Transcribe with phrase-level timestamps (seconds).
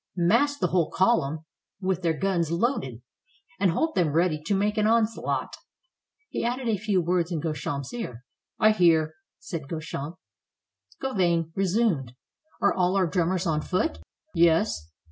[0.17, 1.45] "Mass the whole column
[1.79, 3.03] with their guns loaded,
[3.59, 5.55] and hold them ready to make an onslaught."
[6.29, 8.25] He added a few words in Guechamp's ear.
[8.57, 10.15] "I hear," said Guechamp.
[10.99, 12.15] Gauvain resumed,
[12.63, 13.99] "Are all our drummers on foot?"
[14.33, 14.91] "Yes."